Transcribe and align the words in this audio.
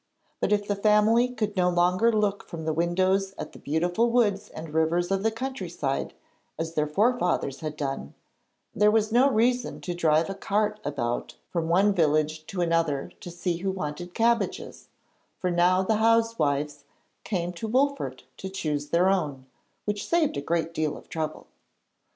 But 0.39 0.51
if 0.51 0.67
the 0.67 0.75
family 0.75 1.27
could 1.27 1.55
no 1.55 1.69
longer 1.69 2.11
look 2.11 2.47
from 2.49 2.65
the 2.65 2.73
windows 2.73 3.35
at 3.37 3.51
the 3.51 3.59
beautiful 3.59 4.09
woods 4.09 4.49
and 4.49 4.73
rivers 4.73 5.11
of 5.11 5.21
the 5.21 5.29
countryside, 5.29 6.15
as 6.57 6.73
their 6.73 6.87
forefathers 6.87 7.59
had 7.59 7.75
done, 7.77 8.15
there 8.73 8.89
was 8.89 9.11
no 9.11 9.29
reason 9.29 9.79
to 9.81 9.93
drive 9.93 10.27
a 10.27 10.33
cart 10.33 10.79
about 10.83 11.35
from 11.51 11.69
one 11.69 11.93
village 11.93 12.47
to 12.47 12.61
another 12.61 13.11
to 13.19 13.29
see 13.29 13.57
who 13.57 13.69
wanted 13.69 14.15
cabbages, 14.15 14.87
for 15.37 15.51
now 15.51 15.83
the 15.83 15.97
housewives 15.97 16.85
came 17.23 17.53
to 17.53 17.67
Wolfert 17.69 18.23
to 18.37 18.49
choose 18.49 18.89
their 18.89 19.07
own, 19.07 19.45
which 19.85 20.07
saved 20.09 20.35
a 20.35 20.41
great 20.41 20.73
deal 20.73 20.97
of 20.97 21.09
trouble. 21.09 21.45